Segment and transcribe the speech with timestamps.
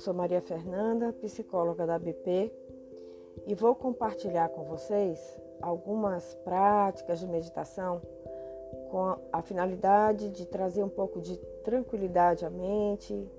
[0.00, 2.50] sou Maria Fernanda, psicóloga da BP,
[3.46, 8.00] e vou compartilhar com vocês algumas práticas de meditação
[8.90, 13.30] com a finalidade de trazer um pouco de tranquilidade à mente,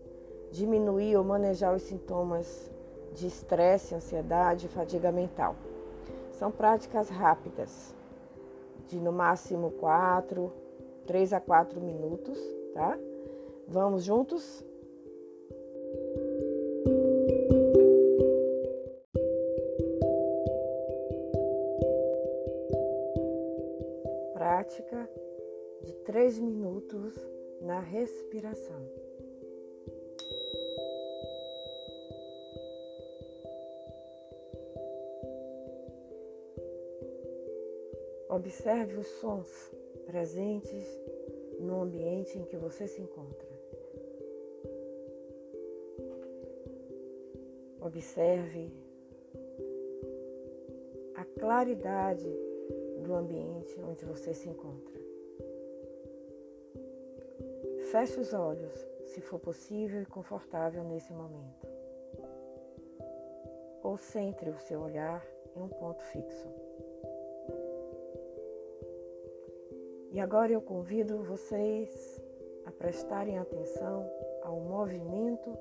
[0.51, 2.71] diminuir ou manejar os sintomas
[3.13, 5.55] de estresse, ansiedade e fadiga mental.
[6.31, 7.93] São práticas rápidas,
[8.87, 10.51] de no máximo 4,
[11.07, 12.39] 3 a 4 minutos,
[12.73, 12.97] tá?
[13.67, 14.63] Vamos juntos?
[24.81, 25.09] Prática
[25.83, 27.13] de 3 minutos
[27.61, 28.81] na respiração.
[38.29, 39.71] Observe os sons
[40.05, 40.87] presentes
[41.59, 43.49] no ambiente em que você se encontra.
[47.81, 48.71] Observe
[51.15, 52.50] a claridade
[53.01, 55.01] do ambiente onde você se encontra.
[57.91, 58.73] Feche os olhos,
[59.05, 61.67] se for possível e confortável nesse momento.
[63.83, 66.47] Ou centre o seu olhar em um ponto fixo.
[70.11, 72.21] E agora eu convido vocês
[72.65, 74.09] a prestarem atenção
[74.43, 75.57] ao movimento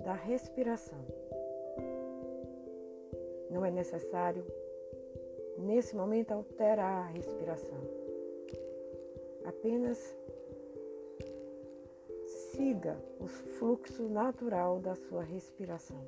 [0.00, 0.98] da respiração.
[3.50, 4.44] Não é necessário,
[5.58, 7.78] nesse momento, alterar a respiração.
[9.44, 10.16] Apenas
[12.26, 16.00] siga o fluxo natural da sua respiração.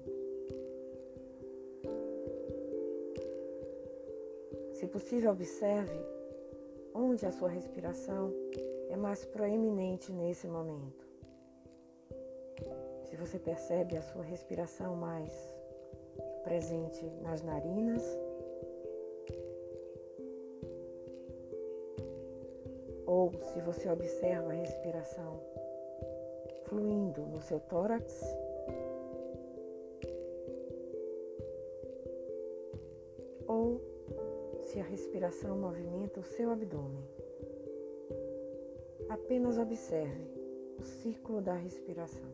[4.72, 5.98] Se possível, observe
[6.94, 8.32] onde a sua respiração
[8.88, 11.06] é mais proeminente nesse momento.
[13.04, 15.32] Se você percebe a sua respiração mais
[16.44, 18.02] presente nas narinas,
[23.38, 25.40] se você observa a respiração
[26.64, 28.22] fluindo no seu tórax,
[33.46, 33.80] ou
[34.62, 37.04] se a respiração movimenta o seu abdômen.
[39.08, 40.30] Apenas observe
[40.78, 42.30] o círculo da respiração.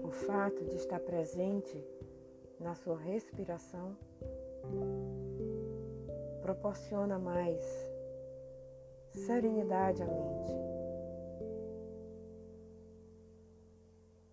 [0.00, 1.84] O fato de estar presente
[2.62, 3.96] na sua respiração
[6.40, 7.60] proporciona mais
[9.10, 10.72] serenidade à mente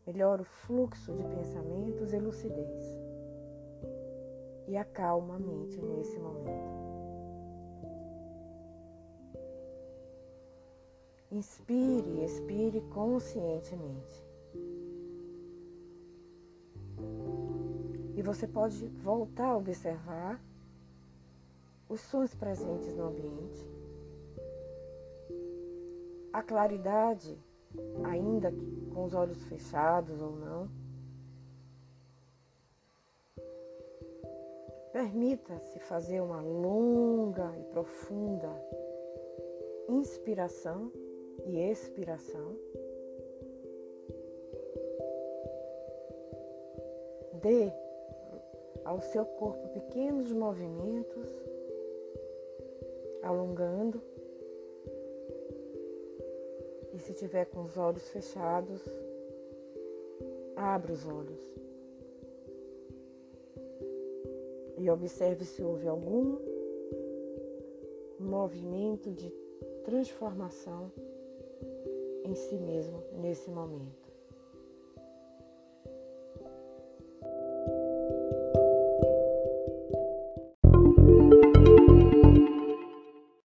[0.05, 2.83] melhora o fluxo de pensamentos e lucidez
[4.67, 6.79] e acalma a mente nesse momento.
[11.31, 14.28] Inspire e expire conscientemente.
[18.19, 20.43] E você pode voltar a observar
[21.87, 23.65] os sons presentes no ambiente,
[26.33, 27.41] a claridade
[28.03, 28.53] ainda
[28.93, 30.69] com os olhos fechados ou não.
[34.91, 38.53] Permita-se fazer uma longa e profunda
[39.87, 40.91] inspiração
[41.45, 42.53] e expiração.
[47.41, 47.71] Dê
[48.89, 51.29] ao seu corpo pequenos movimentos,
[53.21, 54.01] alongando
[56.91, 58.81] e se tiver com os olhos fechados,
[60.55, 61.39] abra os olhos.
[64.79, 66.39] E observe se houve algum
[68.19, 69.29] movimento de
[69.85, 70.91] transformação
[72.23, 74.08] em si mesmo nesse momento.